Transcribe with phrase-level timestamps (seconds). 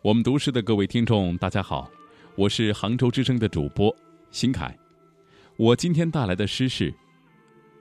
[0.00, 1.90] 我们读诗的各位听众，大家好，
[2.36, 3.94] 我是杭州之声的主播
[4.30, 4.72] 新凯。
[5.56, 6.92] 我今天带来的诗是《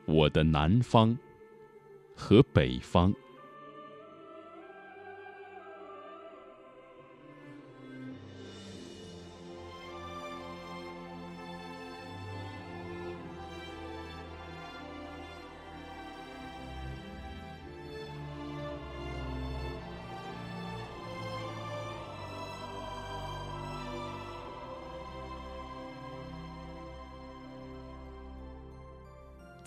[0.06, 1.16] 我的南方
[2.16, 3.14] 和北方》。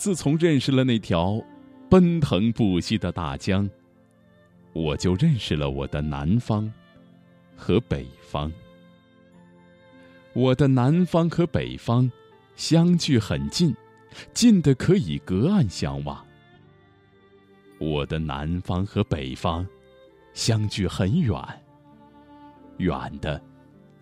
[0.00, 1.38] 自从认识了那条
[1.90, 3.68] 奔腾不息的大江，
[4.72, 6.72] 我就认识了我的南方
[7.54, 8.50] 和北方。
[10.32, 12.10] 我的南方和北方
[12.56, 13.76] 相距很近，
[14.32, 16.24] 近的可以隔岸相望；
[17.78, 19.66] 我的南方和北方
[20.32, 21.38] 相距很远，
[22.78, 23.38] 远的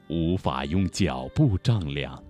[0.08, 2.22] 无法用脚步丈量。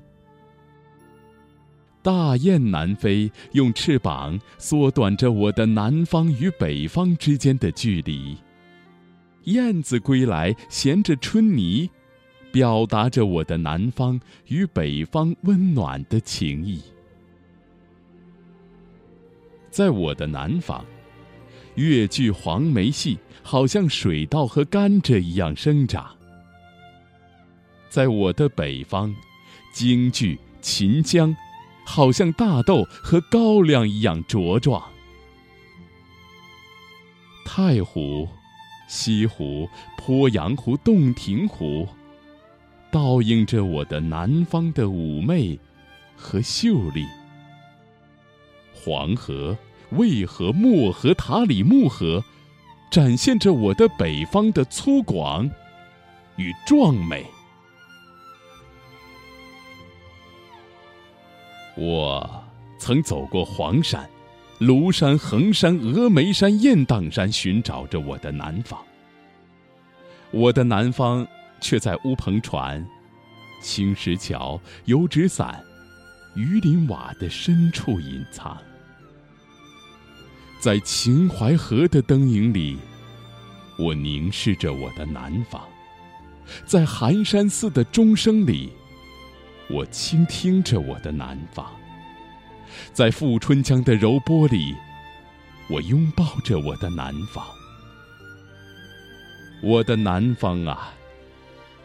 [2.02, 8.36] 大雁南飞，用翅膀缩短着我的南方与北方之间的距离。
[9.44, 11.90] 燕子归来，衔着春泥，
[12.52, 16.80] 表达着我的南方与北方温暖的情谊。
[19.70, 20.84] 在我的南方，
[21.74, 26.04] 越剧黄梅戏好像水稻和甘蔗一样生长；
[27.88, 29.14] 在我的北方，
[29.72, 31.36] 京剧、秦腔。
[31.88, 34.82] 好像大豆和高粱一样茁壮。
[37.46, 38.28] 太湖、
[38.86, 41.88] 西湖、鄱阳湖、洞庭湖，
[42.92, 45.58] 倒映着我的南方的妩媚
[46.14, 47.06] 和秀丽。
[48.74, 49.56] 黄河、
[49.92, 52.22] 渭河、漠河、塔里木河，
[52.90, 55.50] 展现着我的北方的粗犷
[56.36, 57.24] 与壮美。
[61.80, 62.44] 我
[62.76, 64.04] 曾走过黄山、
[64.58, 68.76] 庐山、衡山、峨眉山、雁荡山，寻找着我的南方。
[70.32, 71.24] 我的南方
[71.60, 72.84] 却在乌篷船、
[73.62, 75.64] 青石桥、油纸伞、
[76.34, 78.58] 鱼鳞瓦的深处隐藏。
[80.58, 82.76] 在秦淮河的灯影里，
[83.78, 85.60] 我凝视着我的南方；
[86.66, 88.72] 在寒山寺的钟声里。
[89.70, 91.66] 我倾听着我的南方，
[92.92, 94.74] 在富春江的柔波里，
[95.68, 97.44] 我拥抱着我的南方。
[99.62, 100.94] 我的南方啊，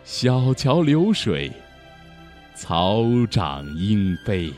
[0.06, 1.52] 小桥流水，
[2.56, 4.54] 草长莺飞。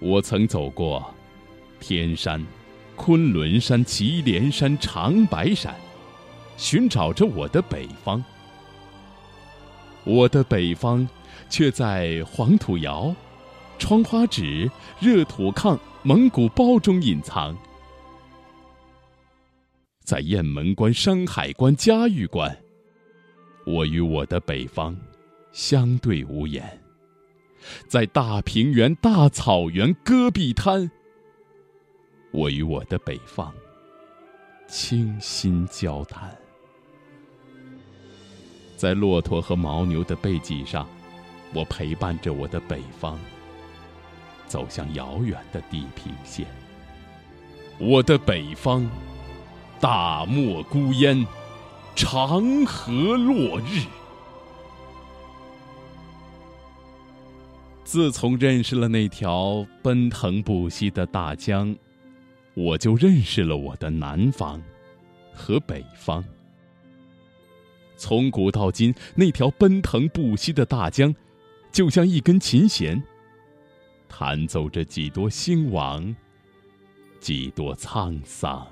[0.00, 1.14] 我曾走过
[1.78, 2.42] 天山、
[2.94, 5.74] 昆仑山、祁连山、长白山，
[6.56, 8.24] 寻找着我的北方。
[10.06, 11.06] 我的北方，
[11.50, 13.12] 却在黄土窑、
[13.76, 17.56] 窗花纸、热土炕、蒙古包中隐藏。
[20.04, 22.56] 在雁门关、山海关、嘉峪关，
[23.66, 24.96] 我与我的北方
[25.50, 26.62] 相对无言；
[27.88, 30.88] 在大平原、大草原、戈壁滩，
[32.30, 33.52] 我与我的北方
[34.68, 36.45] 倾心交谈。
[38.76, 40.86] 在骆驼和牦牛的背脊上，
[41.54, 43.18] 我陪伴着我的北方，
[44.46, 46.46] 走向遥远的地平线。
[47.78, 48.88] 我的北方，
[49.80, 51.26] 大漠孤烟，
[51.94, 53.82] 长河落日。
[57.82, 61.74] 自从认识了那条奔腾不息的大江，
[62.54, 64.62] 我就认识了我的南方
[65.32, 66.22] 和北方。
[67.96, 71.14] 从古到今，那条奔腾不息的大江，
[71.72, 73.02] 就像一根琴弦，
[74.08, 76.14] 弹奏着几多兴亡，
[77.20, 78.66] 几多沧桑。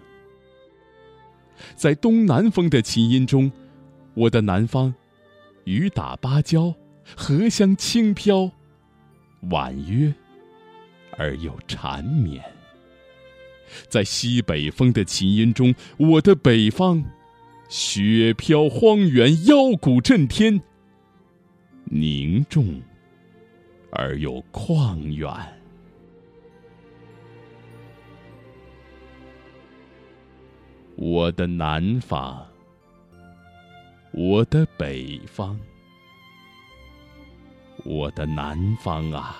[1.75, 3.51] 在东南风的琴音中，
[4.15, 4.95] 我的南方，
[5.65, 6.75] 雨打芭蕉，
[7.17, 8.51] 荷香轻飘，
[9.51, 10.13] 婉约
[11.17, 12.45] 而又缠绵。
[13.89, 17.05] 在西北风的琴音中，我的北方。
[17.69, 20.61] 雪飘荒原，腰鼓震天，
[21.85, 22.81] 凝重
[23.91, 25.31] 而又旷远。
[30.97, 32.47] 我的南方，
[34.13, 35.59] 我的北方，
[37.85, 39.37] 我的南方啊，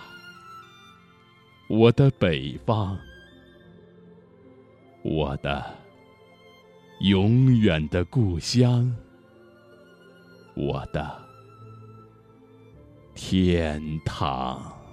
[1.69, 2.99] 我的北方，
[5.03, 5.84] 我的。
[7.01, 8.91] 永远的故乡，
[10.55, 11.23] 我的
[13.15, 14.84] 天堂。